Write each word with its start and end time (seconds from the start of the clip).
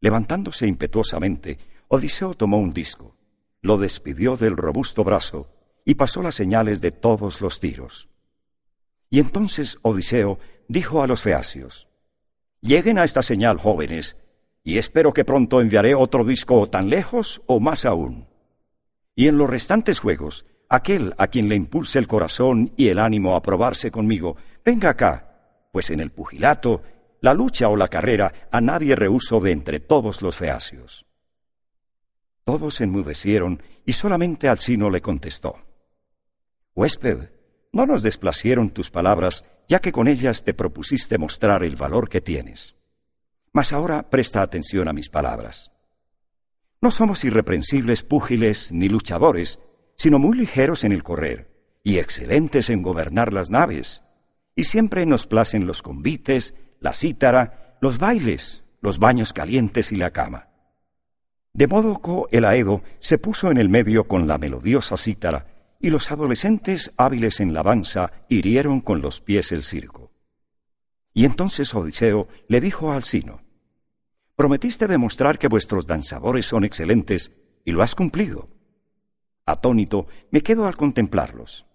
Levantándose 0.00 0.66
impetuosamente, 0.66 1.58
Odiseo 1.88 2.34
tomó 2.34 2.58
un 2.58 2.70
disco, 2.70 3.16
lo 3.62 3.76
despidió 3.76 4.36
del 4.36 4.56
robusto 4.56 5.04
brazo 5.04 5.48
y 5.84 5.94
pasó 5.94 6.22
las 6.22 6.34
señales 6.34 6.80
de 6.80 6.90
todos 6.90 7.40
los 7.40 7.60
tiros. 7.60 8.08
Y 9.10 9.18
entonces 9.18 9.78
Odiseo 9.82 10.38
dijo 10.68 11.02
a 11.02 11.06
los 11.06 11.22
feacios, 11.22 11.88
Lleguen 12.62 12.98
a 12.98 13.04
esta 13.04 13.22
señal, 13.22 13.58
jóvenes, 13.58 14.16
y 14.62 14.78
espero 14.78 15.12
que 15.12 15.24
pronto 15.24 15.60
enviaré 15.60 15.94
otro 15.94 16.24
disco 16.24 16.68
tan 16.68 16.90
lejos 16.90 17.42
o 17.46 17.58
más 17.58 17.84
aún. 17.84 18.28
Y 19.14 19.28
en 19.28 19.38
los 19.38 19.48
restantes 19.48 19.98
juegos, 19.98 20.44
aquel 20.68 21.14
a 21.18 21.28
quien 21.28 21.48
le 21.48 21.56
impulse 21.56 21.98
el 21.98 22.06
corazón 22.06 22.72
y 22.76 22.88
el 22.88 22.98
ánimo 22.98 23.34
a 23.34 23.42
probarse 23.42 23.90
conmigo, 23.90 24.36
venga 24.64 24.90
acá, 24.90 25.68
pues 25.72 25.90
en 25.90 26.00
el 26.00 26.10
pugilato 26.10 26.82
la 27.20 27.34
lucha 27.34 27.68
o 27.68 27.76
la 27.76 27.88
carrera 27.88 28.48
a 28.50 28.60
nadie 28.60 28.96
rehuso 28.96 29.40
de 29.40 29.52
entre 29.52 29.80
todos 29.80 30.22
los 30.22 30.36
feacios. 30.36 31.06
Todos 32.44 32.80
enmudecieron 32.80 33.62
y 33.84 33.92
solamente 33.92 34.48
Alcino 34.48 34.90
le 34.90 35.00
contestó. 35.00 35.56
Huésped, 36.74 37.30
no 37.72 37.86
nos 37.86 38.02
desplacieron 38.02 38.70
tus 38.70 38.90
palabras, 38.90 39.44
ya 39.68 39.80
que 39.80 39.92
con 39.92 40.08
ellas 40.08 40.42
te 40.42 40.54
propusiste 40.54 41.18
mostrar 41.18 41.62
el 41.62 41.76
valor 41.76 42.08
que 42.08 42.20
tienes. 42.20 42.74
Mas 43.52 43.72
ahora 43.72 44.08
presta 44.08 44.42
atención 44.42 44.88
a 44.88 44.92
mis 44.92 45.08
palabras. 45.08 45.70
No 46.80 46.90
somos 46.90 47.24
irreprensibles 47.24 48.02
púgiles 48.02 48.72
ni 48.72 48.88
luchadores, 48.88 49.60
sino 49.96 50.18
muy 50.18 50.36
ligeros 50.36 50.82
en 50.84 50.92
el 50.92 51.02
correr 51.02 51.50
y 51.84 51.98
excelentes 51.98 52.70
en 52.70 52.82
gobernar 52.82 53.32
las 53.32 53.50
naves, 53.50 54.02
y 54.56 54.64
siempre 54.64 55.06
nos 55.06 55.26
placen 55.26 55.66
los 55.66 55.82
convites, 55.82 56.54
la 56.80 56.92
cítara, 56.94 57.76
los 57.80 57.98
bailes, 57.98 58.62
los 58.80 58.98
baños 58.98 59.32
calientes 59.32 59.92
y 59.92 59.96
la 59.96 60.10
cama. 60.10 60.48
De 61.52 61.66
modo 61.66 62.00
que 62.00 62.36
el 62.36 62.44
Aedo 62.44 62.82
se 62.98 63.18
puso 63.18 63.50
en 63.50 63.58
el 63.58 63.68
medio 63.68 64.04
con 64.04 64.26
la 64.26 64.38
melodiosa 64.38 64.96
cítara, 64.96 65.46
y 65.78 65.90
los 65.90 66.10
adolescentes 66.10 66.92
hábiles 66.96 67.40
en 67.40 67.54
la 67.54 67.62
danza 67.62 68.12
hirieron 68.28 68.80
con 68.80 69.00
los 69.00 69.20
pies 69.20 69.50
el 69.52 69.62
circo. 69.62 70.12
Y 71.12 71.24
entonces 71.24 71.74
Odiseo 71.74 72.28
le 72.48 72.60
dijo 72.60 72.92
a 72.92 72.96
Alcino, 72.96 73.40
Prometiste 74.36 74.86
demostrar 74.86 75.38
que 75.38 75.48
vuestros 75.48 75.86
danzadores 75.86 76.46
son 76.46 76.64
excelentes, 76.64 77.30
y 77.64 77.72
lo 77.72 77.82
has 77.82 77.94
cumplido. 77.94 78.48
Atónito, 79.44 80.06
me 80.30 80.42
quedo 80.42 80.66
al 80.66 80.76
contemplarlos. 80.76 81.66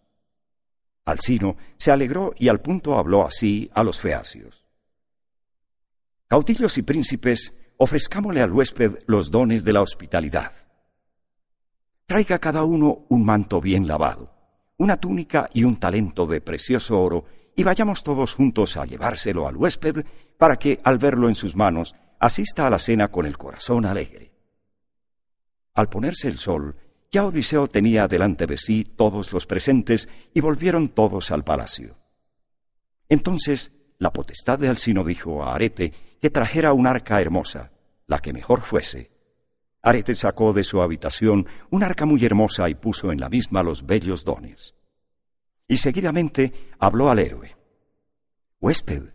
Alcino 1.03 1.57
se 1.77 1.91
alegró 1.91 2.33
y 2.37 2.47
al 2.47 2.61
punto 2.61 2.97
habló 2.97 3.25
así 3.25 3.69
a 3.73 3.83
los 3.83 4.01
feacios. 4.01 4.64
Caudillos 6.27 6.77
y 6.79 6.81
príncipes, 6.81 7.53
ofrezcámosle 7.77 8.41
al 8.41 8.51
huésped 8.51 8.97
los 9.05 9.29
dones 9.29 9.63
de 9.63 9.73
la 9.73 9.81
hospitalidad. 9.81 10.51
Traiga 12.07 12.39
cada 12.39 12.63
uno 12.63 13.05
un 13.09 13.23
manto 13.23 13.61
bien 13.61 13.87
lavado, 13.87 14.33
una 14.77 14.97
túnica 14.97 15.49
y 15.53 15.63
un 15.63 15.79
talento 15.79 16.25
de 16.25 16.41
precioso 16.41 16.99
oro, 16.99 17.25
y 17.55 17.63
vayamos 17.63 18.03
todos 18.03 18.33
juntos 18.33 18.75
a 18.75 18.85
llevárselo 18.85 19.47
al 19.47 19.55
huésped 19.55 20.03
para 20.37 20.57
que, 20.57 20.79
al 20.83 20.97
verlo 20.97 21.29
en 21.29 21.35
sus 21.35 21.55
manos, 21.55 21.93
asista 22.19 22.65
a 22.65 22.69
la 22.71 22.79
cena 22.79 23.09
con 23.09 23.27
el 23.27 23.37
corazón 23.37 23.85
alegre. 23.85 24.31
Al 25.75 25.89
ponerse 25.89 26.27
el 26.27 26.37
sol, 26.37 26.75
ya 27.11 27.25
Odiseo 27.25 27.67
tenía 27.67 28.07
delante 28.07 28.47
de 28.47 28.57
sí 28.57 28.83
todos 28.83 29.31
los 29.31 29.45
presentes 29.45 30.09
y 30.33 30.41
volvieron 30.41 30.89
todos 30.89 31.31
al 31.31 31.43
palacio. 31.43 31.97
Entonces 33.09 33.71
la 33.97 34.11
potestad 34.11 34.59
de 34.59 34.69
Alcino 34.69 35.03
dijo 35.03 35.43
a 35.43 35.55
Arete 35.55 35.93
que 36.21 36.29
trajera 36.29 36.73
un 36.73 36.87
arca 36.87 37.21
hermosa, 37.21 37.71
la 38.07 38.19
que 38.19 38.33
mejor 38.33 38.61
fuese. 38.61 39.11
Arete 39.81 40.15
sacó 40.15 40.53
de 40.53 40.63
su 40.63 40.81
habitación 40.81 41.47
un 41.69 41.83
arca 41.83 42.05
muy 42.05 42.23
hermosa 42.25 42.69
y 42.69 42.75
puso 42.75 43.11
en 43.11 43.19
la 43.19 43.29
misma 43.29 43.63
los 43.63 43.85
bellos 43.85 44.23
dones. 44.23 44.73
Y 45.67 45.77
seguidamente 45.77 46.71
habló 46.79 47.09
al 47.09 47.19
héroe. 47.19 47.55
Huésped, 48.59 49.13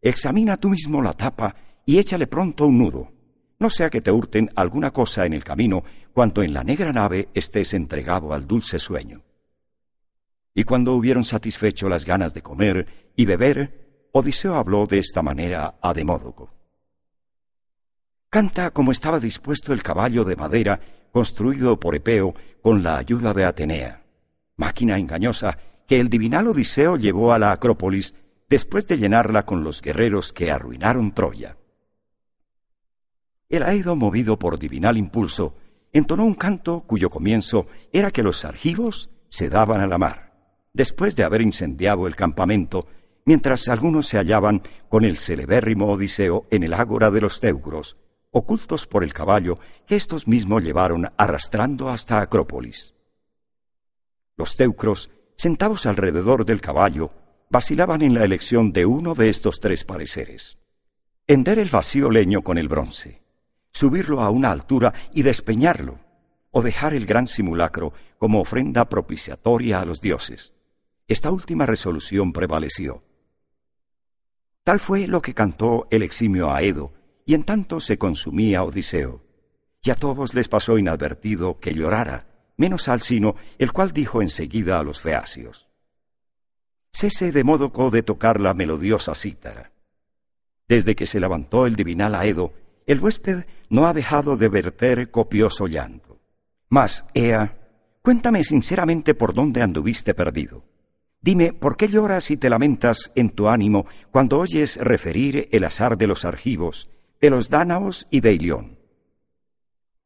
examina 0.00 0.56
tú 0.56 0.70
mismo 0.70 1.02
la 1.02 1.12
tapa 1.12 1.54
y 1.84 1.98
échale 1.98 2.26
pronto 2.26 2.66
un 2.66 2.78
nudo, 2.78 3.16
no 3.58 3.70
sea 3.70 3.88
que 3.88 4.02
te 4.02 4.10
hurten 4.10 4.50
alguna 4.54 4.90
cosa 4.90 5.24
en 5.24 5.32
el 5.32 5.42
camino 5.42 5.82
cuanto 6.12 6.42
en 6.42 6.52
la 6.52 6.62
negra 6.62 6.92
nave 6.92 7.28
estés 7.34 7.72
entregado 7.74 8.34
al 8.34 8.46
dulce 8.46 8.78
sueño. 8.78 9.22
Y 10.54 10.64
cuando 10.64 10.94
hubieron 10.94 11.24
satisfecho 11.24 11.88
las 11.88 12.04
ganas 12.04 12.34
de 12.34 12.42
comer 12.42 13.12
y 13.16 13.24
beber, 13.24 13.85
Odiseo 14.18 14.54
habló 14.54 14.86
de 14.86 14.98
esta 14.98 15.20
manera 15.20 15.74
a 15.82 15.92
Demódoco. 15.92 16.50
Canta 18.30 18.70
como 18.70 18.90
estaba 18.90 19.20
dispuesto 19.20 19.74
el 19.74 19.82
caballo 19.82 20.24
de 20.24 20.36
madera 20.36 20.80
construido 21.12 21.78
por 21.78 21.94
Epeo 21.94 22.34
con 22.62 22.82
la 22.82 22.96
ayuda 22.96 23.34
de 23.34 23.44
Atenea, 23.44 24.04
máquina 24.56 24.98
engañosa 24.98 25.58
que 25.86 26.00
el 26.00 26.08
divinal 26.08 26.46
Odiseo 26.46 26.96
llevó 26.96 27.34
a 27.34 27.38
la 27.38 27.52
Acrópolis 27.52 28.14
después 28.48 28.86
de 28.86 28.96
llenarla 28.96 29.44
con 29.44 29.62
los 29.62 29.82
guerreros 29.82 30.32
que 30.32 30.50
arruinaron 30.50 31.12
Troya. 31.12 31.58
El 33.50 33.64
Aedo, 33.64 33.96
movido 33.96 34.38
por 34.38 34.58
divinal 34.58 34.96
impulso, 34.96 35.56
entonó 35.92 36.24
un 36.24 36.36
canto 36.36 36.80
cuyo 36.80 37.10
comienzo 37.10 37.66
era 37.92 38.10
que 38.10 38.22
los 38.22 38.46
argivos 38.46 39.10
se 39.28 39.50
daban 39.50 39.82
a 39.82 39.86
la 39.86 39.98
mar, 39.98 40.32
después 40.72 41.16
de 41.16 41.24
haber 41.24 41.42
incendiado 41.42 42.06
el 42.06 42.16
campamento 42.16 42.86
mientras 43.26 43.68
algunos 43.68 44.06
se 44.06 44.16
hallaban 44.16 44.62
con 44.88 45.04
el 45.04 45.18
celebérrimo 45.18 45.92
Odiseo 45.92 46.46
en 46.50 46.62
el 46.62 46.72
ágora 46.72 47.10
de 47.10 47.20
los 47.20 47.40
teucros, 47.40 47.98
ocultos 48.30 48.86
por 48.86 49.04
el 49.04 49.12
caballo 49.12 49.58
que 49.86 49.96
éstos 49.96 50.26
mismos 50.26 50.62
llevaron 50.62 51.12
arrastrando 51.18 51.90
hasta 51.90 52.20
Acrópolis. 52.20 52.94
Los 54.36 54.56
teucros, 54.56 55.10
sentados 55.36 55.86
alrededor 55.86 56.44
del 56.44 56.60
caballo, 56.60 57.10
vacilaban 57.50 58.02
en 58.02 58.14
la 58.14 58.24
elección 58.24 58.72
de 58.72 58.86
uno 58.86 59.14
de 59.14 59.28
estos 59.28 59.60
tres 59.60 59.84
pareceres. 59.84 60.58
Hender 61.26 61.58
el 61.58 61.68
vacío 61.68 62.10
leño 62.10 62.42
con 62.42 62.58
el 62.58 62.68
bronce, 62.68 63.22
subirlo 63.72 64.20
a 64.20 64.30
una 64.30 64.52
altura 64.52 64.94
y 65.12 65.22
despeñarlo, 65.22 65.98
o 66.52 66.62
dejar 66.62 66.94
el 66.94 67.06
gran 67.06 67.26
simulacro 67.26 67.92
como 68.18 68.40
ofrenda 68.40 68.88
propiciatoria 68.88 69.80
a 69.80 69.84
los 69.84 70.00
dioses. 70.00 70.52
Esta 71.08 71.30
última 71.30 71.66
resolución 71.66 72.32
prevaleció. 72.32 73.02
Tal 74.66 74.80
fue 74.80 75.06
lo 75.06 75.22
que 75.22 75.32
cantó 75.32 75.86
el 75.92 76.02
eximio 76.02 76.52
Aedo, 76.52 76.92
y 77.24 77.34
en 77.34 77.44
tanto 77.44 77.78
se 77.78 77.98
consumía 77.98 78.64
Odiseo. 78.64 79.22
Y 79.80 79.90
a 79.90 79.94
todos 79.94 80.34
les 80.34 80.48
pasó 80.48 80.76
inadvertido 80.76 81.60
que 81.60 81.72
llorara, 81.72 82.26
menos 82.56 82.88
al 82.88 83.00
sino, 83.00 83.36
el 83.58 83.70
cual 83.70 83.92
dijo 83.92 84.22
enseguida 84.22 84.80
a 84.80 84.82
los 84.82 85.00
feacios. 85.00 85.68
Cese 86.92 87.30
de 87.30 87.44
modo 87.44 87.70
de 87.92 88.02
tocar 88.02 88.40
la 88.40 88.54
melodiosa 88.54 89.14
cítara. 89.14 89.70
Desde 90.66 90.96
que 90.96 91.06
se 91.06 91.20
levantó 91.20 91.66
el 91.66 91.76
divinal 91.76 92.16
Aedo, 92.16 92.52
el 92.88 92.98
huésped 92.98 93.44
no 93.70 93.86
ha 93.86 93.92
dejado 93.92 94.36
de 94.36 94.48
verter 94.48 95.12
copioso 95.12 95.68
llanto. 95.68 96.18
Mas, 96.70 97.04
Ea, 97.14 97.56
cuéntame 98.02 98.42
sinceramente 98.42 99.14
por 99.14 99.32
dónde 99.32 99.62
anduviste 99.62 100.12
perdido. 100.12 100.64
Dime, 101.26 101.52
¿por 101.52 101.76
qué 101.76 101.88
lloras 101.88 102.30
y 102.30 102.36
te 102.36 102.48
lamentas 102.48 103.10
en 103.16 103.30
tu 103.30 103.48
ánimo 103.48 103.86
cuando 104.12 104.38
oyes 104.38 104.76
referir 104.76 105.48
el 105.50 105.64
azar 105.64 105.98
de 105.98 106.06
los 106.06 106.24
argivos, 106.24 106.88
de 107.20 107.30
los 107.30 107.50
dánaos 107.50 108.06
y 108.12 108.20
de 108.20 108.32
Ilión? 108.32 108.78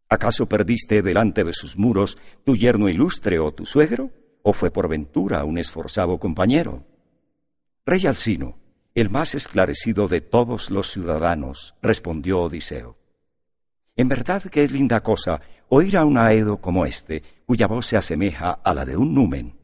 ¿Acaso 0.08 0.46
perdiste 0.46 1.02
delante 1.02 1.44
de 1.44 1.52
sus 1.52 1.76
muros 1.76 2.16
tu 2.42 2.56
yerno 2.56 2.88
ilustre 2.88 3.38
o 3.38 3.52
tu 3.52 3.66
suegro? 3.66 4.08
¿O 4.40 4.54
fue 4.54 4.70
por 4.70 4.88
ventura 4.88 5.44
un 5.44 5.58
esforzado 5.58 6.16
compañero? 6.16 6.86
Rey 7.84 8.06
Alcino, 8.06 8.56
el 8.94 9.10
más 9.10 9.34
esclarecido 9.34 10.08
de 10.08 10.22
todos 10.22 10.70
los 10.70 10.90
ciudadanos, 10.90 11.74
respondió 11.82 12.40
Odiseo. 12.40 12.96
En 13.94 14.08
verdad 14.08 14.42
que 14.44 14.64
es 14.64 14.72
linda 14.72 15.00
cosa 15.00 15.42
oír 15.68 15.98
a 15.98 16.06
un 16.06 16.16
aedo 16.16 16.62
como 16.62 16.86
este, 16.86 17.22
cuya 17.44 17.66
voz 17.66 17.84
se 17.84 17.98
asemeja 17.98 18.52
a 18.52 18.72
la 18.72 18.86
de 18.86 18.96
un 18.96 19.12
numen 19.12 19.59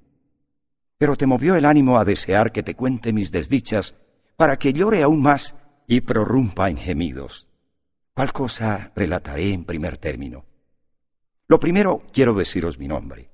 pero 0.98 1.16
te 1.16 1.26
movió 1.26 1.56
el 1.56 1.64
ánimo 1.64 1.98
a 1.98 2.04
desear 2.04 2.52
que 2.52 2.62
te 2.62 2.74
cuente 2.74 3.12
mis 3.12 3.30
desdichas, 3.30 3.94
para 4.36 4.56
que 4.56 4.72
llore 4.72 5.02
aún 5.02 5.20
más 5.20 5.54
y 5.86 6.00
prorrumpa 6.00 6.70
en 6.70 6.76
gemidos. 6.76 7.46
¿Cuál 8.14 8.32
cosa 8.32 8.92
relataré 8.94 9.52
en 9.52 9.64
primer 9.64 9.98
término? 9.98 10.44
Lo 11.48 11.60
primero 11.60 12.02
quiero 12.12 12.34
deciros 12.34 12.78
mi 12.78 12.88
nombre. 12.88 13.30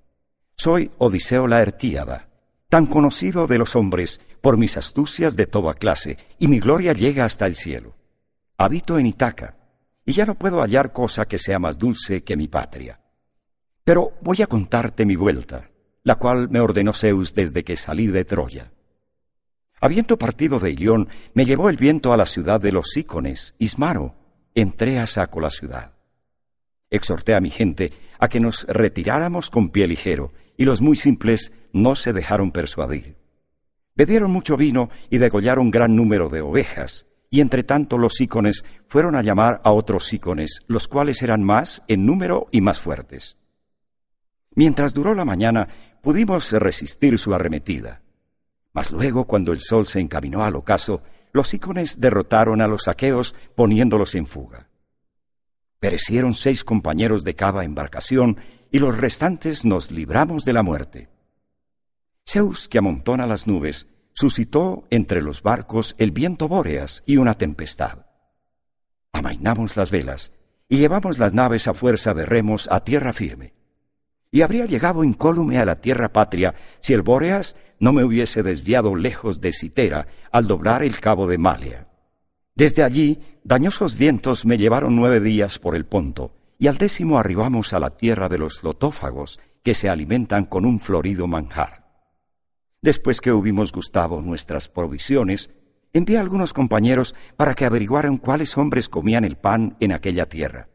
Soy 0.56 0.90
Odiseo 0.98 1.46
Laertíada, 1.46 2.28
tan 2.68 2.86
conocido 2.86 3.46
de 3.46 3.58
los 3.58 3.74
hombres 3.76 4.20
por 4.40 4.56
mis 4.56 4.76
astucias 4.76 5.36
de 5.36 5.46
toda 5.46 5.74
clase, 5.74 6.18
y 6.38 6.48
mi 6.48 6.58
gloria 6.58 6.92
llega 6.92 7.24
hasta 7.24 7.46
el 7.46 7.54
cielo. 7.54 7.94
Habito 8.58 8.98
en 8.98 9.06
Itaca, 9.06 9.56
y 10.04 10.12
ya 10.12 10.26
no 10.26 10.34
puedo 10.34 10.60
hallar 10.60 10.92
cosa 10.92 11.26
que 11.26 11.38
sea 11.38 11.58
más 11.58 11.78
dulce 11.78 12.24
que 12.24 12.36
mi 12.36 12.48
patria. 12.48 13.00
Pero 13.84 14.12
voy 14.20 14.42
a 14.42 14.46
contarte 14.46 15.06
mi 15.06 15.16
vuelta, 15.16 15.70
la 16.04 16.16
cual 16.16 16.48
me 16.50 16.60
ordenó 16.60 16.92
Zeus 16.92 17.34
desde 17.34 17.64
que 17.64 17.76
salí 17.76 18.08
de 18.08 18.24
Troya. 18.24 18.72
Habiendo 19.80 20.16
partido 20.16 20.60
de 20.60 20.70
Ilión, 20.70 21.08
me 21.34 21.44
llevó 21.44 21.68
el 21.68 21.76
viento 21.76 22.12
a 22.12 22.16
la 22.16 22.26
ciudad 22.26 22.60
de 22.60 22.72
los 22.72 22.96
Ícones, 22.96 23.54
Ismaro. 23.58 24.14
Entré 24.54 24.98
a 24.98 25.06
saco 25.06 25.40
la 25.40 25.50
ciudad. 25.50 25.92
Exhorté 26.90 27.34
a 27.34 27.40
mi 27.40 27.50
gente 27.50 27.92
a 28.18 28.28
que 28.28 28.38
nos 28.38 28.64
retiráramos 28.68 29.50
con 29.50 29.70
pie 29.70 29.88
ligero, 29.88 30.32
y 30.56 30.64
los 30.64 30.80
muy 30.80 30.94
simples 30.94 31.52
no 31.72 31.96
se 31.96 32.12
dejaron 32.12 32.52
persuadir. 32.52 33.16
Bebieron 33.94 34.30
mucho 34.30 34.56
vino 34.56 34.90
y 35.10 35.18
degollaron 35.18 35.70
gran 35.70 35.96
número 35.96 36.28
de 36.28 36.42
ovejas, 36.42 37.06
y 37.30 37.40
entre 37.40 37.64
tanto 37.64 37.98
los 37.98 38.20
ícones 38.20 38.64
fueron 38.88 39.16
a 39.16 39.22
llamar 39.22 39.60
a 39.64 39.72
otros 39.72 40.12
ícones, 40.12 40.60
los 40.66 40.86
cuales 40.86 41.22
eran 41.22 41.42
más 41.42 41.82
en 41.88 42.06
número 42.06 42.46
y 42.52 42.60
más 42.60 42.78
fuertes. 42.78 43.36
Mientras 44.54 44.92
duró 44.92 45.14
la 45.14 45.24
mañana, 45.24 45.68
pudimos 46.02 46.50
resistir 46.52 47.18
su 47.18 47.32
arremetida. 47.32 48.02
Mas 48.74 48.90
luego, 48.90 49.26
cuando 49.26 49.52
el 49.52 49.60
sol 49.60 49.86
se 49.86 50.00
encaminó 50.00 50.44
al 50.44 50.56
ocaso, 50.56 51.02
los 51.32 51.54
ícones 51.54 52.00
derrotaron 52.00 52.60
a 52.60 52.66
los 52.66 52.88
aqueos 52.88 53.34
poniéndolos 53.54 54.14
en 54.14 54.26
fuga. 54.26 54.68
Perecieron 55.80 56.34
seis 56.34 56.64
compañeros 56.64 57.24
de 57.24 57.34
cada 57.34 57.64
embarcación 57.64 58.38
y 58.70 58.78
los 58.78 58.98
restantes 58.98 59.64
nos 59.64 59.90
libramos 59.90 60.44
de 60.44 60.52
la 60.52 60.62
muerte. 60.62 61.08
Zeus, 62.28 62.68
que 62.68 62.78
amontona 62.78 63.26
las 63.26 63.46
nubes, 63.46 63.88
suscitó 64.12 64.84
entre 64.90 65.22
los 65.22 65.42
barcos 65.42 65.94
el 65.98 66.12
viento 66.12 66.48
bóreas 66.48 67.02
y 67.06 67.16
una 67.16 67.34
tempestad. 67.34 68.06
Amainamos 69.12 69.76
las 69.76 69.90
velas 69.90 70.32
y 70.68 70.78
llevamos 70.78 71.18
las 71.18 71.32
naves 71.32 71.68
a 71.68 71.74
fuerza 71.74 72.14
de 72.14 72.26
remos 72.26 72.68
a 72.70 72.80
tierra 72.80 73.12
firme. 73.12 73.54
Y 74.32 74.40
habría 74.40 74.64
llegado 74.64 75.04
incólume 75.04 75.58
a 75.58 75.66
la 75.66 75.76
tierra 75.76 76.08
patria 76.08 76.54
si 76.80 76.94
el 76.94 77.02
bóreas 77.02 77.54
no 77.78 77.92
me 77.92 78.02
hubiese 78.02 78.42
desviado 78.42 78.96
lejos 78.96 79.42
de 79.42 79.52
Citera 79.52 80.08
al 80.32 80.46
doblar 80.46 80.82
el 80.82 80.98
cabo 81.00 81.28
de 81.28 81.36
Malia. 81.36 81.86
Desde 82.54 82.82
allí, 82.82 83.20
dañosos 83.44 83.96
vientos 83.96 84.46
me 84.46 84.56
llevaron 84.56 84.96
nueve 84.96 85.20
días 85.20 85.58
por 85.58 85.76
el 85.76 85.84
Ponto, 85.84 86.34
y 86.58 86.66
al 86.66 86.78
décimo 86.78 87.18
arribamos 87.18 87.74
a 87.74 87.78
la 87.78 87.90
tierra 87.90 88.30
de 88.30 88.38
los 88.38 88.62
lotófagos, 88.62 89.38
que 89.62 89.74
se 89.74 89.88
alimentan 89.88 90.46
con 90.46 90.64
un 90.64 90.80
florido 90.80 91.26
manjar. 91.26 91.84
Después 92.80 93.20
que 93.20 93.32
hubimos 93.32 93.70
gustado 93.70 94.22
nuestras 94.22 94.68
provisiones, 94.68 95.50
envié 95.92 96.16
a 96.16 96.20
algunos 96.20 96.52
compañeros 96.54 97.14
para 97.36 97.54
que 97.54 97.66
averiguaran 97.66 98.16
cuáles 98.16 98.56
hombres 98.56 98.88
comían 98.88 99.24
el 99.24 99.36
pan 99.36 99.76
en 99.78 99.92
aquella 99.92 100.26
tierra. 100.26 100.71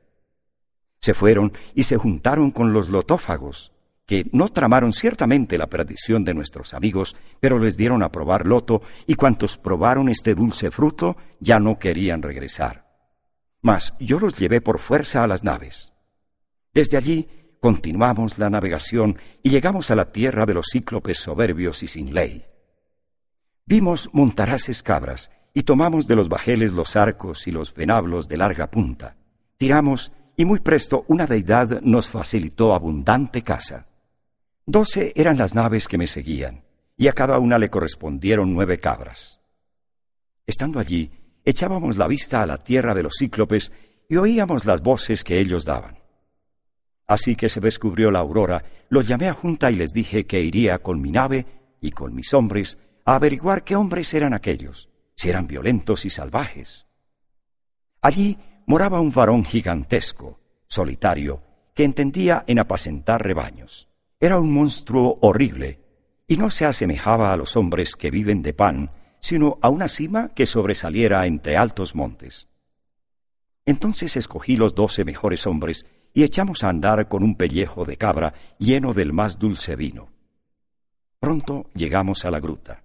Se 0.99 1.13
fueron 1.13 1.53
y 1.73 1.83
se 1.83 1.97
juntaron 1.97 2.51
con 2.51 2.73
los 2.73 2.89
lotófagos, 2.89 3.71
que 4.05 4.25
no 4.31 4.49
tramaron 4.49 4.93
ciertamente 4.93 5.57
la 5.57 5.67
perdición 5.67 6.23
de 6.23 6.33
nuestros 6.33 6.73
amigos, 6.73 7.15
pero 7.39 7.59
les 7.59 7.77
dieron 7.77 8.03
a 8.03 8.09
probar 8.09 8.45
loto, 8.45 8.81
y 9.05 9.15
cuantos 9.15 9.57
probaron 9.57 10.09
este 10.09 10.35
dulce 10.35 10.71
fruto 10.71 11.17
ya 11.39 11.59
no 11.59 11.77
querían 11.77 12.21
regresar 12.21 12.87
mas 13.61 13.93
yo 13.99 14.17
los 14.17 14.35
llevé 14.35 14.61
por 14.61 14.79
fuerza 14.79 15.23
a 15.23 15.27
las 15.27 15.43
naves. 15.43 15.91
Desde 16.73 16.95
allí 16.95 17.27
continuamos 17.59 18.37
la 18.37 18.49
navegación 18.49 19.19
y 19.43 19.49
llegamos 19.49 19.91
a 19.91 19.95
la 19.95 20.11
tierra 20.11 20.45
de 20.45 20.53
los 20.53 20.67
cíclopes 20.71 21.17
soberbios 21.17 21.83
y 21.83 21.87
sin 21.87 22.13
ley. 22.13 22.45
Vimos 23.65 24.09
montaraces 24.13 24.83
cabras 24.83 25.31
y 25.53 25.63
tomamos 25.63 26.07
de 26.07 26.15
los 26.15 26.29
bajeles 26.29 26.73
los 26.73 26.95
arcos 26.95 27.47
y 27.47 27.51
los 27.51 27.73
venablos 27.73 28.27
de 28.27 28.37
larga 28.37 28.71
punta. 28.71 29.17
Tiramos 29.57 30.11
y 30.37 30.45
muy 30.45 30.59
presto 30.59 31.03
una 31.07 31.25
deidad 31.25 31.81
nos 31.81 32.07
facilitó 32.07 32.73
abundante 32.73 33.41
caza. 33.41 33.87
Doce 34.65 35.11
eran 35.15 35.37
las 35.37 35.55
naves 35.55 35.87
que 35.87 35.97
me 35.97 36.05
seguían, 36.05 36.63
y 36.95 37.07
a 37.07 37.13
cada 37.13 37.39
una 37.39 37.57
le 37.57 37.69
correspondieron 37.69 38.53
nueve 38.53 38.77
cabras. 38.77 39.39
Estando 40.45 40.79
allí, 40.79 41.11
echábamos 41.43 41.97
la 41.97 42.07
vista 42.07 42.43
a 42.43 42.45
la 42.45 42.59
tierra 42.59 42.93
de 42.93 43.03
los 43.03 43.15
cíclopes 43.17 43.71
y 44.07 44.15
oíamos 44.17 44.65
las 44.65 44.81
voces 44.81 45.23
que 45.23 45.39
ellos 45.39 45.65
daban. 45.65 45.97
Así 47.07 47.35
que 47.35 47.49
se 47.49 47.59
descubrió 47.59 48.11
la 48.11 48.19
aurora, 48.19 48.63
los 48.89 49.07
llamé 49.07 49.29
a 49.29 49.33
junta 49.33 49.71
y 49.71 49.75
les 49.75 49.91
dije 49.91 50.25
que 50.27 50.41
iría 50.41 50.77
con 50.77 51.01
mi 51.01 51.09
nave 51.09 51.45
y 51.81 51.91
con 51.91 52.13
mis 52.13 52.33
hombres 52.33 52.77
a 53.05 53.15
averiguar 53.15 53.63
qué 53.63 53.75
hombres 53.75 54.13
eran 54.13 54.33
aquellos, 54.33 54.87
si 55.15 55.29
eran 55.29 55.47
violentos 55.47 56.05
y 56.05 56.09
salvajes. 56.09 56.85
Allí 58.01 58.37
moraba 58.67 58.99
un 58.99 59.11
varón 59.11 59.45
gigantesco, 59.45 60.39
solitario, 60.67 61.41
que 61.73 61.85
entendía 61.85 62.43
en 62.47 62.59
apacentar 62.59 63.23
rebaños. 63.23 63.87
Era 64.19 64.39
un 64.39 64.53
monstruo 64.53 65.17
horrible, 65.21 65.79
y 66.27 66.35
no 66.35 66.49
se 66.49 66.65
asemejaba 66.65 67.31
a 67.31 67.37
los 67.37 67.55
hombres 67.55 67.95
que 67.95 68.11
viven 68.11 68.41
de 68.41 68.53
pan, 68.53 68.91
sino 69.21 69.57
a 69.61 69.69
una 69.69 69.87
cima 69.87 70.29
que 70.35 70.45
sobresaliera 70.45 71.25
entre 71.25 71.55
altos 71.55 71.95
montes. 71.95 72.47
Entonces 73.65 74.17
escogí 74.17 74.57
los 74.57 74.75
doce 74.75 75.05
mejores 75.05 75.47
hombres 75.47 75.85
y 76.13 76.23
echamos 76.23 76.63
a 76.63 76.69
andar 76.69 77.07
con 77.07 77.23
un 77.23 77.35
pellejo 77.35 77.85
de 77.85 77.97
cabra 77.97 78.33
lleno 78.59 78.93
del 78.93 79.13
más 79.13 79.39
dulce 79.39 79.75
vino. 79.77 80.09
Pronto 81.19 81.69
llegamos 81.73 82.25
a 82.25 82.31
la 82.31 82.39
gruta. 82.39 82.83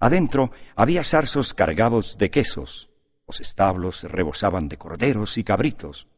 Adentro 0.00 0.50
había 0.74 1.04
zarzos 1.04 1.54
cargados 1.54 2.18
de 2.18 2.30
quesos. 2.30 2.87
Los 3.28 3.40
establos 3.40 4.04
rebosaban 4.04 4.70
de 4.70 4.78
corderos 4.78 5.36
y 5.36 5.44
cabritos. 5.44 6.08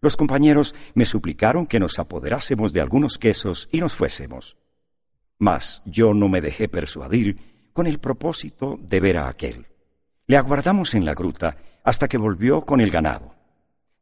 Los 0.00 0.16
compañeros 0.16 0.76
me 0.94 1.04
suplicaron 1.04 1.66
que 1.66 1.80
nos 1.80 1.98
apoderásemos 1.98 2.72
de 2.72 2.80
algunos 2.80 3.18
quesos 3.18 3.68
y 3.72 3.80
nos 3.80 3.96
fuésemos. 3.96 4.56
Mas 5.38 5.82
yo 5.84 6.14
no 6.14 6.28
me 6.28 6.40
dejé 6.40 6.68
persuadir 6.68 7.70
con 7.72 7.88
el 7.88 7.98
propósito 7.98 8.78
de 8.80 9.00
ver 9.00 9.16
a 9.16 9.28
aquel. 9.28 9.66
Le 10.28 10.36
aguardamos 10.36 10.94
en 10.94 11.04
la 11.04 11.14
gruta 11.14 11.56
hasta 11.82 12.06
que 12.06 12.16
volvió 12.16 12.60
con 12.60 12.80
el 12.80 12.92
ganado. 12.92 13.34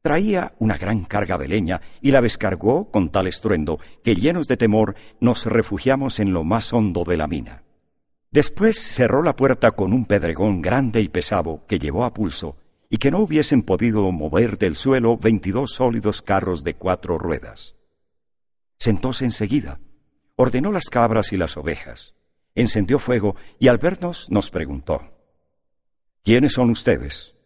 Traía 0.03 0.53
una 0.59 0.77
gran 0.77 1.05
carga 1.05 1.39
de 1.39 1.49
leña 1.49 1.81
y 2.03 2.11
la 2.11 2.21
descargó 2.21 2.91
con 2.91 3.11
tal 3.11 3.27
estruendo 3.27 3.79
que 4.03 4.15
llenos 4.15 4.49
de 4.49 4.59
temor 4.59 4.97
nos 5.19 5.47
refugiamos 5.47 6.21
en 6.21 6.35
lo 6.35 6.45
más 6.45 6.75
hondo 6.75 7.05
de 7.05 7.17
la 7.17 7.27
mina. 7.27 7.64
Después 8.35 8.77
cerró 8.81 9.23
la 9.23 9.37
puerta 9.37 9.71
con 9.71 9.93
un 9.93 10.07
pedregón 10.07 10.61
grande 10.61 11.01
y 11.01 11.09
pesado 11.09 11.65
que 11.69 11.79
llevó 11.79 12.03
a 12.03 12.13
pulso 12.13 12.57
y 12.91 12.97
que 12.97 13.13
no 13.13 13.21
hubiesen 13.21 13.63
podido 13.63 14.11
mover 14.11 14.59
del 14.59 14.75
suelo 14.75 15.17
veintidós 15.17 15.75
sólidos 15.75 16.21
carros 16.21 16.65
de 16.65 16.75
cuatro 16.75 17.17
ruedas. 17.17 17.77
Sentóse 18.77 19.25
enseguida, 19.25 19.79
ordenó 20.35 20.73
las 20.73 20.87
cabras 20.87 21.33
y 21.33 21.37
las 21.37 21.57
ovejas, 21.57 22.17
encendió 22.57 22.99
fuego 22.99 23.37
y 23.61 23.69
al 23.69 23.79
vernos 23.79 24.29
nos 24.31 24.51
preguntó, 24.51 25.13
¿Quiénes 26.25 26.55
son 26.55 26.71
ustedes? 26.71 27.37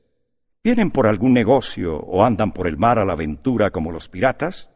¿Vienen 0.64 0.90
por 0.90 1.07
algún 1.07 1.35
negocio 1.35 1.99
o 1.99 2.25
andan 2.25 2.52
por 2.52 2.66
el 2.66 2.78
mar 2.78 2.99
a 2.99 3.04
la 3.04 3.12
aventura 3.12 3.68
como 3.68 3.92
los 3.92 4.09
piratas? 4.09 4.71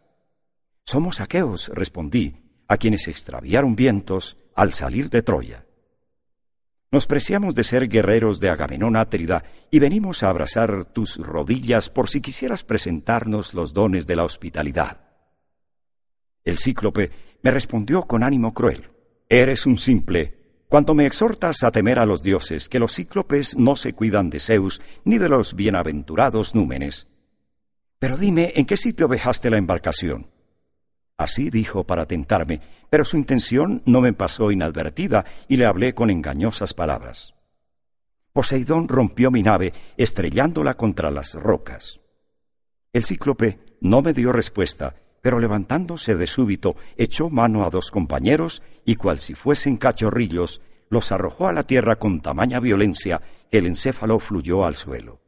Somos 0.85 1.23
aqueos, 1.23 1.71
respondí, 1.73 2.37
a 2.69 2.77
quienes 2.77 3.09
extraviaron 3.09 3.75
vientos 3.75 4.37
al 4.55 4.75
salir 4.75 5.09
de 5.09 5.23
Troya. 5.23 5.65
Nos 6.93 7.07
preciamos 7.07 7.55
de 7.55 7.65
ser 7.65 7.89
guerreros 7.89 8.39
de 8.39 8.51
Agamenón 8.51 8.97
Átrida 8.97 9.45
y 9.71 9.79
venimos 9.79 10.23
a 10.23 10.29
abrazar 10.29 10.85
tus 10.85 11.17
rodillas 11.17 11.89
por 11.89 12.11
si 12.11 12.21
quisieras 12.21 12.65
presentarnos 12.65 13.55
los 13.55 13.73
dones 13.73 14.07
de 14.07 14.15
la 14.15 14.25
hospitalidad. 14.25 15.03
El 16.45 16.59
cíclope 16.59 17.11
me 17.43 17.51
respondió 17.51 18.03
con 18.03 18.23
ánimo 18.23 18.53
cruel. 18.53 18.91
Eres 19.31 19.65
un 19.65 19.79
simple. 19.79 20.39
Cuanto 20.69 20.93
me 20.93 21.07
exhortas 21.07 21.63
a 21.63 21.71
temer 21.71 21.99
a 21.99 22.05
los 22.05 22.23
dioses, 22.23 22.69
que 22.69 22.79
los 22.79 22.95
cíclopes 22.95 23.57
no 23.57 23.75
se 23.75 23.95
cuidan 23.95 24.29
de 24.29 24.41
Zeus 24.41 24.83
ni 25.07 25.17
de 25.17 25.31
los 25.31 25.55
bienaventurados 25.55 26.55
númenes. 26.55 27.07
Pero 27.99 28.19
dime, 28.19 28.53
¿en 28.55 28.67
qué 28.67 28.77
sitio 28.77 29.09
dejaste 29.09 29.49
la 29.49 29.57
embarcación? 29.57 30.31
Así 31.17 31.49
dijo 31.49 31.85
para 31.85 32.05
tentarme, 32.05 32.61
pero 32.93 33.07
su 33.07 33.17
intención 33.17 33.81
no 33.87 34.03
me 34.03 34.13
pasó 34.13 34.51
inadvertida 34.51 35.25
y 35.49 35.57
le 35.57 35.65
hablé 35.65 35.95
con 35.95 36.11
engañosas 36.11 36.75
palabras. 36.75 37.33
Poseidón 38.35 38.87
rompió 38.87 39.31
mi 39.31 39.43
nave, 39.43 39.73
estrellándola 39.97 40.75
contra 40.75 41.11
las 41.11 41.33
rocas. 41.33 42.03
El 42.93 43.03
cíclope 43.03 43.61
no 43.81 44.03
me 44.03 44.13
dio 44.13 44.31
respuesta, 44.31 44.95
pero 45.23 45.39
levantándose 45.39 46.17
de 46.17 46.27
súbito, 46.27 46.77
echó 46.99 47.31
mano 47.31 47.65
a 47.65 47.71
dos 47.71 47.91
compañeros 47.91 48.63
y 48.85 48.97
cual 48.97 49.21
si 49.21 49.33
fuesen 49.33 49.79
cachorrillos, 49.79 50.61
los 50.91 51.13
arrojó 51.13 51.49
a 51.49 51.55
la 51.55 51.63
tierra 51.63 51.97
con 51.97 52.21
tamaña 52.21 52.61
violencia 52.61 53.23
que 53.51 53.57
el 53.57 53.69
encéfalo 53.69 54.19
fluyó 54.19 54.67
al 54.67 54.75
suelo. 54.75 55.23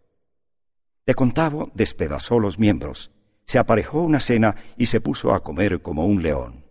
De 1.07 1.15
contavo 1.15 1.71
despedazó 1.73 2.39
los 2.39 2.59
miembros, 2.59 3.11
se 3.47 3.59
aparejó 3.59 4.03
una 4.03 4.21
cena 4.21 4.55
y 4.77 4.85
se 4.85 5.01
puso 5.01 5.33
a 5.33 5.43
comer 5.43 5.81
como 5.81 6.05
un 6.05 6.23
león. 6.23 6.64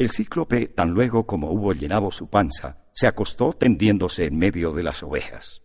El 0.00 0.08
cíclope, 0.08 0.68
tan 0.68 0.92
luego 0.92 1.26
como 1.26 1.50
hubo 1.50 1.74
llenado 1.74 2.10
su 2.10 2.30
panza, 2.30 2.78
se 2.94 3.06
acostó 3.06 3.52
tendiéndose 3.52 4.24
en 4.24 4.38
medio 4.38 4.72
de 4.72 4.82
las 4.82 5.02
ovejas. 5.02 5.60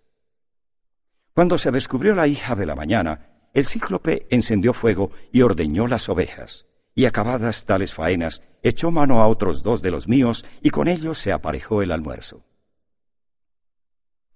Cuando 1.34 1.58
se 1.58 1.72
descubrió 1.72 2.14
la 2.16 2.28
hija 2.28 2.54
de 2.54 2.66
la 2.66 2.76
mañana, 2.76 3.30
el 3.54 3.66
cíclope 3.66 4.28
encendió 4.30 4.74
fuego 4.74 5.12
y 5.32 5.42
ordeñó 5.42 5.88
las 5.88 6.10
ovejas, 6.10 6.66
y 6.94 7.06
acabadas 7.06 7.64
tales 7.64 7.94
faenas, 7.94 8.42
echó 8.62 8.92
mano 8.92 9.22
a 9.22 9.28
otros 9.30 9.64
dos 9.64 9.82
de 9.82 9.92
los 9.92 10.10
míos, 10.10 10.44
y 10.62 10.70
con 10.70 10.90
ellos 10.90 11.18
se 11.18 11.32
aparejó 11.32 11.82
el 11.82 11.94
almuerzo. 11.94 12.44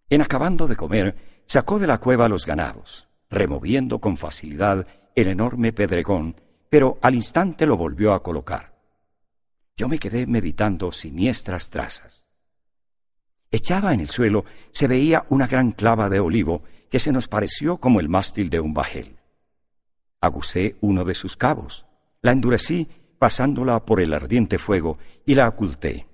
En 0.10 0.22
acabando 0.22 0.68
de 0.68 0.78
comer, 0.78 1.42
sacó 1.46 1.78
de 1.78 1.88
la 1.88 1.98
cueva 1.98 2.30
los 2.30 2.46
ganados, 2.46 3.10
removiendo 3.30 4.00
con 4.00 4.16
facilidad 4.16 4.88
el 5.14 5.28
enorme 5.28 5.74
pedregón, 5.74 6.40
pero 6.70 7.00
al 7.02 7.16
instante 7.16 7.66
lo 7.66 7.76
volvió 7.76 8.14
a 8.14 8.24
colocar. 8.24 8.69
Yo 9.80 9.88
me 9.88 9.98
quedé 9.98 10.28
meditando 10.28 10.92
siniestras 10.92 11.70
trazas. 11.70 12.26
Echada 13.50 13.94
en 13.94 14.02
el 14.02 14.10
suelo 14.10 14.44
se 14.74 14.90
veía 14.90 15.24
una 15.30 15.48
gran 15.48 15.72
clava 15.72 16.10
de 16.10 16.20
olivo 16.20 16.64
que 16.90 17.00
se 17.00 17.14
nos 17.14 17.30
pareció 17.30 17.78
como 17.78 18.02
el 18.02 18.10
mástil 18.10 18.50
de 18.50 18.60
un 18.60 18.74
bajel. 18.74 19.16
Aguzé 20.20 20.76
uno 20.82 21.06
de 21.06 21.16
sus 21.16 21.38
cabos, 21.38 21.86
la 22.22 22.34
endurecí 22.34 22.90
pasándola 23.20 23.86
por 23.86 24.02
el 24.02 24.14
ardiente 24.14 24.60
fuego 24.60 24.98
y 25.26 25.36
la 25.36 25.48
oculté. 25.48 26.08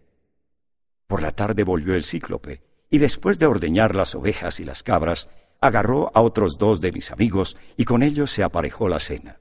Por 1.08 1.24
la 1.24 1.32
tarde 1.32 1.64
volvió 1.64 1.96
el 1.96 2.04
cíclope, 2.04 2.62
y 2.92 3.00
después 3.00 3.40
de 3.40 3.48
ordeñar 3.48 3.96
las 3.96 4.14
ovejas 4.14 4.60
y 4.60 4.64
las 4.64 4.84
cabras, 4.84 5.28
agarró 5.60 6.12
a 6.14 6.22
otros 6.22 6.60
dos 6.60 6.82
de 6.82 6.92
mis 6.92 7.10
amigos 7.10 7.58
y 7.78 7.86
con 7.86 8.04
ellos 8.04 8.30
se 8.30 8.44
aparejó 8.44 8.88
la 8.88 9.00
cena. 9.00 9.40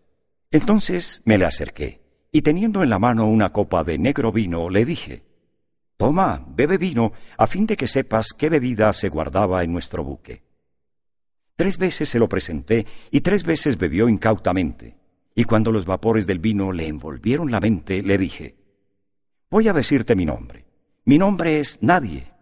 Entonces 0.50 1.21
me 1.26 1.37
le 1.37 1.45
acerqué, 1.45 2.03
y 2.35 2.43
teniendo 2.43 2.83
en 2.83 2.91
la 2.91 2.99
mano 2.99 3.29
una 3.29 3.53
copa 3.53 3.85
de 3.85 3.97
negro 3.97 4.33
vino, 4.33 4.69
le 4.69 4.85
dije, 4.85 5.23
Toma, 5.97 6.45
bebe 6.49 6.79
vino, 6.79 7.12
a 7.38 7.47
fin 7.47 7.64
de 7.64 7.76
que 7.76 7.87
sepas 7.87 8.31
qué 8.37 8.49
bebida 8.49 8.93
se 8.93 9.09
guardaba 9.09 9.62
en 9.62 9.73
nuestro 9.73 10.03
buque. 10.03 10.43
Tres 11.55 11.79
veces 11.79 12.09
se 12.09 12.19
lo 12.19 12.29
presenté 12.29 12.87
y 13.12 13.21
tres 13.21 13.45
veces 13.45 13.79
bebió 13.79 14.09
incautamente. 14.09 14.97
Y 15.37 15.45
cuando 15.45 15.71
los 15.71 15.85
vapores 15.85 16.26
del 16.26 16.41
vino 16.41 16.73
le 16.73 16.88
envolvieron 16.88 17.53
la 17.53 17.61
mente, 17.61 18.03
le 18.03 18.19
dije, 18.19 18.57
Voy 19.49 19.69
a 19.69 19.73
decirte 19.73 20.17
mi 20.17 20.25
nombre. 20.26 20.64
Mi 21.05 21.19
nombre 21.19 21.61
es 21.61 21.79
Nadie. 21.83 22.33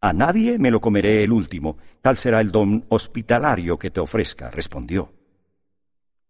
A 0.00 0.14
nadie 0.14 0.58
me 0.58 0.70
lo 0.70 0.80
comeré 0.80 1.22
el 1.22 1.32
último, 1.32 1.76
tal 2.00 2.16
será 2.16 2.40
el 2.40 2.50
don 2.50 2.86
hospitalario 2.88 3.78
que 3.78 3.90
te 3.90 4.00
ofrezca, 4.00 4.50
respondió. 4.50 5.12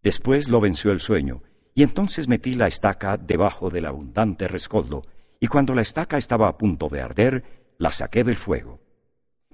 Después 0.03 0.49
lo 0.49 0.61
venció 0.61 0.91
el 0.91 0.99
sueño, 0.99 1.45
y 1.75 1.83
entonces 1.83 2.29
metí 2.29 2.55
la 2.55 2.67
estaca 2.67 3.17
debajo 3.17 3.71
del 3.71 3.87
abundante 3.87 4.49
rescoldo, 4.49 5.03
y 5.41 5.47
cuando 5.47 5.75
la 5.75 5.83
estaca 5.83 6.19
estaba 6.19 6.49
a 6.49 6.57
punto 6.57 6.89
de 6.89 7.01
arder, 7.01 7.45
la 7.79 7.93
saqué 7.93 8.25
del 8.25 8.37
fuego. 8.37 8.81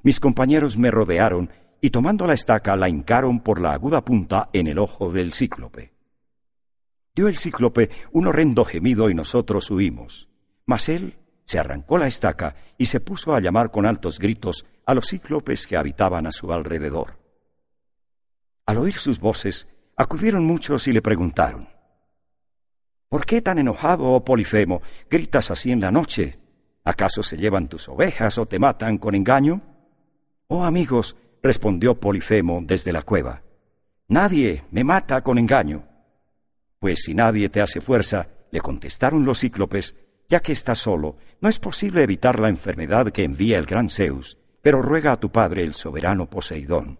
Mis 0.03 0.21
compañeros 0.21 0.77
me 0.77 0.91
rodearon 0.91 1.51
y 1.81 1.91
tomando 1.91 2.27
la 2.27 2.35
estaca 2.35 2.77
la 2.77 2.89
hincaron 2.89 3.41
por 3.41 3.61
la 3.61 3.73
aguda 3.73 4.05
punta 4.05 4.51
en 4.53 4.67
el 4.67 4.79
ojo 4.79 5.11
del 5.11 5.33
cíclope. 5.33 5.93
Dio 7.15 7.29
el 7.29 7.37
cíclope 7.37 7.91
un 8.13 8.27
horrendo 8.27 8.65
gemido 8.65 9.11
y 9.11 9.15
nosotros 9.15 9.71
huimos. 9.71 10.29
Mas 10.67 10.89
él 10.89 11.17
se 11.45 11.59
arrancó 11.59 11.99
la 11.99 12.07
estaca 12.07 12.57
y 12.77 12.87
se 12.87 13.01
puso 13.01 13.35
a 13.35 13.41
llamar 13.41 13.71
con 13.71 13.87
altos 13.87 14.19
gritos 14.19 14.67
a 14.85 14.95
los 14.95 15.09
cíclopes 15.09 15.67
que 15.67 15.77
habitaban 15.77 16.27
a 16.27 16.33
su 16.33 16.53
alrededor. 16.53 17.19
Al 18.67 18.77
oír 18.77 18.95
sus 18.95 19.19
voces, 19.19 19.67
acudieron 19.97 20.45
muchos 20.45 20.87
y 20.89 20.93
le 20.93 21.01
preguntaron, 21.01 21.69
¿Por 23.09 23.25
qué 23.25 23.41
tan 23.41 23.59
enojado, 23.59 24.05
oh 24.05 24.25
Polifemo, 24.25 24.83
gritas 25.09 25.51
así 25.51 25.73
en 25.73 25.81
la 25.81 25.91
noche? 25.91 26.39
¿Acaso 26.85 27.23
se 27.23 27.39
llevan 27.39 27.69
tus 27.69 27.89
ovejas 27.89 28.37
o 28.37 28.47
te 28.47 28.59
matan 28.59 28.99
con 28.99 29.15
engaño? 29.15 29.63
Oh 30.49 30.65
amigos, 30.65 31.17
respondió 31.43 31.99
Polifemo 31.99 32.61
desde 32.63 32.93
la 32.93 33.03
cueva. 33.03 33.43
Nadie 34.09 34.65
me 34.71 34.85
mata 34.85 35.23
con 35.23 35.39
engaño. 35.39 35.85
Pues 36.79 37.01
si 37.05 37.15
nadie 37.15 37.49
te 37.49 37.63
hace 37.63 37.81
fuerza, 37.81 38.29
le 38.51 38.61
contestaron 38.61 39.25
los 39.25 39.41
cíclopes, 39.41 39.97
ya 40.29 40.41
que 40.41 40.53
estás 40.53 40.79
solo, 40.79 41.17
no 41.41 41.49
es 41.49 41.59
posible 41.59 42.03
evitar 42.03 42.39
la 42.39 42.51
enfermedad 42.51 43.11
que 43.11 43.25
envía 43.25 43.59
el 43.59 43.67
gran 43.67 43.89
Zeus, 43.89 44.37
pero 44.61 44.83
ruega 44.83 45.13
a 45.13 45.21
tu 45.21 45.31
padre 45.31 45.63
el 45.63 45.73
soberano 45.73 46.29
Poseidón. 46.29 46.99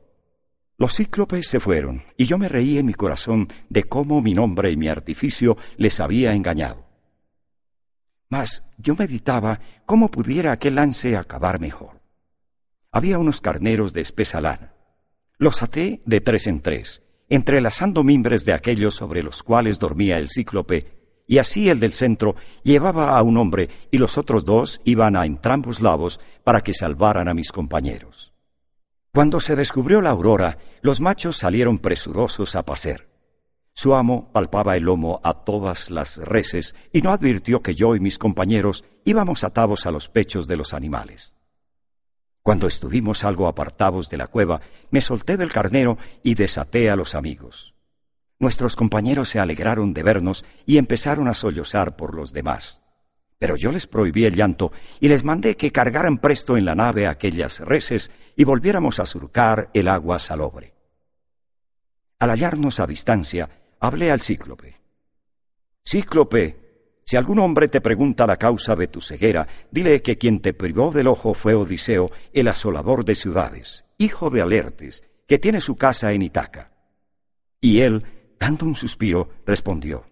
Los 0.79 0.95
cíclopes 0.95 1.49
se 1.49 1.61
fueron, 1.61 2.05
y 2.17 2.25
yo 2.25 2.39
me 2.39 2.49
reí 2.49 2.79
en 2.79 2.87
mi 2.87 2.95
corazón 2.95 3.49
de 3.69 3.85
cómo 3.85 4.23
mi 4.23 4.33
nombre 4.33 4.71
y 4.71 4.77
mi 4.77 4.89
artificio 4.89 5.59
les 5.77 6.01
había 6.01 6.33
engañado. 6.33 6.87
Mas 8.31 8.65
yo 8.79 8.95
meditaba 8.95 9.61
cómo 9.85 10.11
pudiera 10.11 10.53
aquel 10.53 10.77
lance 10.77 11.17
acabar 11.17 11.61
mejor 11.61 11.99
había 12.91 13.19
unos 13.19 13.41
carneros 13.41 13.93
de 13.93 14.01
espesa 14.01 14.41
lana. 14.41 14.73
Los 15.39 15.63
até 15.63 16.03
de 16.05 16.21
tres 16.21 16.47
en 16.47 16.63
tres, 16.63 17.03
entrelazando 17.29 18.03
mimbres 18.03 18.45
de 18.45 18.53
aquellos 18.53 18.95
sobre 18.95 19.23
los 19.23 19.43
cuales 19.43 19.79
dormía 19.79 20.19
el 20.19 20.29
cíclope, 20.29 20.99
y 21.27 21.39
así 21.39 21.69
el 21.69 21.79
del 21.79 21.93
centro 21.93 22.37
llevaba 22.63 23.17
a 23.17 23.23
un 23.23 23.37
hombre 23.37 23.69
y 23.91 23.99
los 23.99 24.17
otros 24.17 24.45
dos 24.45 24.81
iban 24.85 25.15
a 25.15 25.27
entrambos 25.27 25.81
lados 25.81 26.19
para 26.43 26.63
que 26.63 26.73
salvaran 26.73 27.29
a 27.29 27.35
mis 27.35 27.53
compañeros. 27.53 28.33
Cuando 29.19 29.41
se 29.41 29.57
descubrió 29.57 30.01
la 30.01 30.11
aurora, 30.11 30.59
los 30.81 31.01
machos 31.01 31.39
salieron 31.39 31.81
presurosos 31.81 32.55
a 32.55 32.65
pacer. 32.65 33.09
Su 33.75 33.97
amo 33.97 34.31
palpaba 34.31 34.77
el 34.77 34.85
lomo 34.85 35.21
a 35.25 35.43
todas 35.43 35.91
las 35.91 36.19
reses 36.19 36.77
y 36.93 37.03
no 37.03 37.11
advirtió 37.11 37.61
que 37.61 37.75
yo 37.75 37.97
y 37.97 37.99
mis 37.99 38.17
compañeros 38.17 38.85
íbamos 39.05 39.43
atados 39.43 39.87
a 39.87 39.91
los 39.91 40.09
pechos 40.09 40.47
de 40.47 40.57
los 40.57 40.73
animales. 40.73 41.35
Cuando 42.45 42.69
estuvimos 42.69 43.25
algo 43.25 43.49
apartados 43.49 44.09
de 44.09 44.19
la 44.19 44.29
cueva, 44.29 44.61
me 44.93 45.01
solté 45.01 45.37
del 45.37 45.51
carnero 45.51 45.99
y 46.23 46.37
desaté 46.37 46.89
a 46.89 46.95
los 46.95 47.17
amigos. 47.17 47.75
Nuestros 48.39 48.77
compañeros 48.77 49.31
se 49.31 49.41
alegraron 49.41 49.95
de 49.95 50.05
vernos 50.05 50.45
y 50.65 50.79
empezaron 50.79 51.27
a 51.27 51.35
sollozar 51.35 51.97
por 51.97 52.15
los 52.15 52.33
demás. 52.33 52.83
Pero 53.41 53.57
yo 53.57 53.73
les 53.73 53.89
prohibí 53.89 54.27
el 54.27 54.37
llanto 54.37 54.71
y 55.01 55.09
les 55.09 55.25
mandé 55.25 55.57
que 55.57 55.73
cargaran 55.73 56.19
presto 56.19 56.57
en 56.57 56.65
la 56.65 56.77
nave 56.77 57.09
aquellas 57.09 57.59
reses 57.61 58.13
y 58.39 58.45
volviéramos 58.45 59.01
a 59.01 59.05
surcar 59.05 59.69
el 59.75 59.89
agua 59.89 60.21
salobre. 60.21 60.73
Al 62.21 62.31
hallarnos 62.31 62.79
a 62.79 62.87
distancia, 62.87 63.51
hablé 63.81 64.13
al 64.13 64.21
cíclope. 64.21 64.77
Cíclope, 65.85 67.01
si 67.05 67.17
algún 67.17 67.41
hombre 67.41 67.67
te 67.67 67.81
pregunta 67.81 68.29
la 68.29 68.37
causa 68.37 68.77
de 68.77 68.87
tu 68.87 69.01
ceguera, 69.01 69.49
dile 69.73 70.03
que 70.03 70.19
quien 70.19 70.41
te 70.41 70.55
privó 70.55 70.93
del 70.93 71.09
ojo 71.09 71.35
fue 71.35 71.55
Odiseo, 71.55 72.13
el 72.33 72.47
asolador 72.47 73.05
de 73.05 73.17
ciudades, 73.17 73.85
hijo 73.99 74.31
de 74.31 74.41
Alertes, 74.41 75.03
que 75.27 75.41
tiene 75.41 75.61
su 75.61 75.75
casa 75.75 76.13
en 76.13 76.23
Itaca. 76.23 76.71
Y 77.61 77.81
él, 77.81 78.05
dando 78.39 78.67
un 78.67 78.77
suspiro, 78.77 79.31
respondió, 79.47 80.05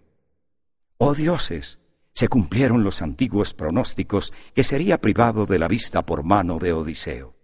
Oh 0.97 1.13
dioses, 1.13 1.79
se 2.13 2.27
cumplieron 2.27 2.83
los 2.83 3.01
antiguos 3.01 3.53
pronósticos 3.53 4.33
que 4.53 4.65
sería 4.65 4.99
privado 4.99 5.45
de 5.45 5.59
la 5.59 5.69
vista 5.69 6.05
por 6.05 6.23
mano 6.23 6.59
de 6.59 6.73
Odiseo. 6.73 7.36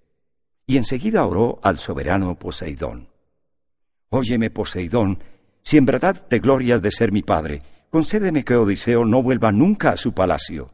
Y 0.65 0.77
enseguida 0.77 1.25
oró 1.25 1.59
al 1.61 1.77
soberano 1.77 2.37
Poseidón. 2.39 3.09
Óyeme, 4.09 4.49
Poseidón, 4.49 5.23
si 5.61 5.77
en 5.77 5.85
verdad 5.85 6.27
te 6.27 6.39
glorias 6.39 6.81
de 6.81 6.91
ser 6.91 7.11
mi 7.11 7.21
padre, 7.21 7.61
concédeme 7.89 8.43
que 8.43 8.55
Odiseo 8.55 9.05
no 9.05 9.21
vuelva 9.23 9.51
nunca 9.51 9.91
a 9.91 9.97
su 9.97 10.13
palacio. 10.13 10.71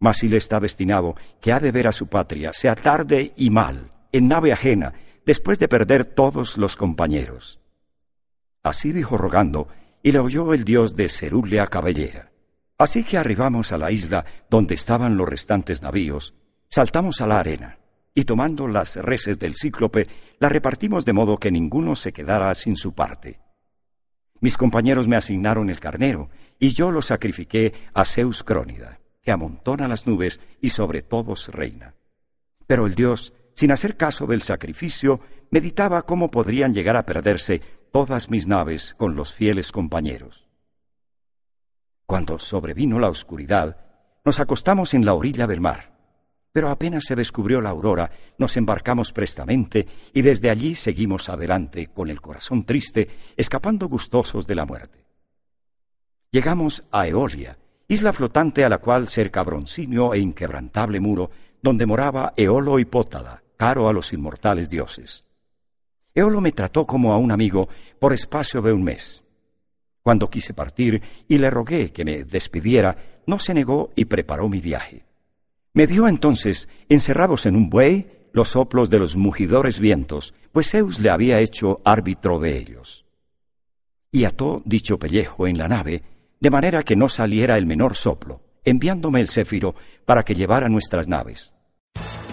Mas 0.00 0.18
si 0.18 0.28
le 0.28 0.36
está 0.36 0.60
destinado 0.60 1.14
que 1.40 1.52
ha 1.52 1.60
de 1.60 1.72
ver 1.72 1.88
a 1.88 1.92
su 1.92 2.08
patria, 2.08 2.52
sea 2.52 2.74
tarde 2.74 3.32
y 3.36 3.50
mal, 3.50 3.92
en 4.12 4.28
nave 4.28 4.52
ajena, 4.52 4.94
después 5.24 5.58
de 5.58 5.68
perder 5.68 6.04
todos 6.04 6.58
los 6.58 6.76
compañeros. 6.76 7.60
Así 8.62 8.92
dijo 8.92 9.16
rogando, 9.16 9.68
y 10.02 10.12
le 10.12 10.18
oyó 10.18 10.52
el 10.52 10.64
dios 10.64 10.96
de 10.96 11.08
cerúlea 11.08 11.66
cabellera. 11.66 12.30
Así 12.76 13.04
que 13.04 13.16
arribamos 13.16 13.72
a 13.72 13.78
la 13.78 13.90
isla 13.90 14.24
donde 14.50 14.74
estaban 14.74 15.16
los 15.16 15.28
restantes 15.28 15.82
navíos, 15.82 16.34
saltamos 16.68 17.20
a 17.20 17.26
la 17.26 17.40
arena, 17.40 17.78
y 18.14 18.24
tomando 18.24 18.68
las 18.68 18.96
reses 18.96 19.38
del 19.38 19.56
cíclope, 19.56 20.06
la 20.38 20.48
repartimos 20.48 21.04
de 21.04 21.12
modo 21.12 21.36
que 21.36 21.50
ninguno 21.50 21.96
se 21.96 22.12
quedara 22.12 22.54
sin 22.54 22.76
su 22.76 22.94
parte. 22.94 23.40
Mis 24.40 24.56
compañeros 24.56 25.08
me 25.08 25.16
asignaron 25.16 25.68
el 25.68 25.80
carnero, 25.80 26.30
y 26.58 26.70
yo 26.70 26.90
lo 26.90 27.02
sacrifiqué 27.02 27.72
a 27.92 28.04
Zeus 28.04 28.44
Crónida, 28.44 29.00
que 29.22 29.32
amontona 29.32 29.88
las 29.88 30.06
nubes 30.06 30.40
y 30.60 30.70
sobre 30.70 31.02
todos 31.02 31.48
reina. 31.48 31.94
Pero 32.66 32.86
el 32.86 32.94
dios, 32.94 33.32
sin 33.54 33.72
hacer 33.72 33.96
caso 33.96 34.26
del 34.26 34.42
sacrificio, 34.42 35.20
meditaba 35.50 36.02
cómo 36.02 36.30
podrían 36.30 36.72
llegar 36.72 36.96
a 36.96 37.06
perderse 37.06 37.62
todas 37.90 38.30
mis 38.30 38.46
naves 38.46 38.94
con 38.96 39.16
los 39.16 39.34
fieles 39.34 39.72
compañeros. 39.72 40.46
Cuando 42.06 42.38
sobrevino 42.38 42.98
la 42.98 43.08
oscuridad, 43.08 43.78
nos 44.24 44.40
acostamos 44.40 44.94
en 44.94 45.04
la 45.04 45.14
orilla 45.14 45.46
del 45.46 45.60
mar. 45.60 45.93
Pero 46.54 46.70
apenas 46.70 47.02
se 47.04 47.16
descubrió 47.16 47.60
la 47.60 47.70
aurora, 47.70 48.12
nos 48.38 48.56
embarcamos 48.56 49.12
prestamente 49.12 49.88
y 50.12 50.22
desde 50.22 50.50
allí 50.50 50.76
seguimos 50.76 51.28
adelante 51.28 51.88
con 51.88 52.08
el 52.08 52.20
corazón 52.20 52.64
triste, 52.64 53.08
escapando 53.36 53.88
gustosos 53.88 54.46
de 54.46 54.54
la 54.54 54.64
muerte. 54.64 55.04
Llegamos 56.30 56.84
a 56.92 57.08
Eolia, 57.08 57.58
isla 57.88 58.12
flotante 58.12 58.64
a 58.64 58.68
la 58.68 58.78
cual 58.78 59.08
cerca 59.08 59.42
broncíneo 59.42 60.14
e 60.14 60.20
inquebrantable 60.20 61.00
muro, 61.00 61.32
donde 61.60 61.86
moraba 61.86 62.34
Eolo 62.36 62.78
Hipótada, 62.78 63.42
caro 63.56 63.88
a 63.88 63.92
los 63.92 64.12
inmortales 64.12 64.70
dioses. 64.70 65.24
Eolo 66.14 66.40
me 66.40 66.52
trató 66.52 66.86
como 66.86 67.12
a 67.12 67.18
un 67.18 67.32
amigo 67.32 67.68
por 67.98 68.12
espacio 68.12 68.62
de 68.62 68.72
un 68.72 68.84
mes. 68.84 69.24
Cuando 70.04 70.30
quise 70.30 70.54
partir 70.54 71.02
y 71.26 71.36
le 71.38 71.50
rogué 71.50 71.90
que 71.90 72.04
me 72.04 72.22
despidiera, 72.22 73.22
no 73.26 73.40
se 73.40 73.54
negó 73.54 73.90
y 73.96 74.04
preparó 74.04 74.48
mi 74.48 74.60
viaje. 74.60 75.03
Me 75.74 75.88
dio 75.88 76.06
entonces, 76.06 76.68
encerrados 76.88 77.46
en 77.46 77.56
un 77.56 77.68
buey, 77.68 78.06
los 78.32 78.50
soplos 78.50 78.90
de 78.90 79.00
los 79.00 79.16
mugidores 79.16 79.80
vientos, 79.80 80.32
pues 80.52 80.70
Zeus 80.70 81.00
le 81.00 81.10
había 81.10 81.40
hecho 81.40 81.80
árbitro 81.84 82.38
de 82.38 82.56
ellos. 82.56 83.04
Y 84.12 84.24
ató 84.24 84.62
dicho 84.64 85.00
pellejo 85.00 85.48
en 85.48 85.58
la 85.58 85.66
nave, 85.66 86.02
de 86.38 86.50
manera 86.50 86.84
que 86.84 86.94
no 86.94 87.08
saliera 87.08 87.58
el 87.58 87.66
menor 87.66 87.96
soplo, 87.96 88.40
enviándome 88.64 89.20
el 89.20 89.28
céfiro 89.28 89.74
para 90.04 90.22
que 90.22 90.36
llevara 90.36 90.68
nuestras 90.68 91.08
naves. 91.08 91.53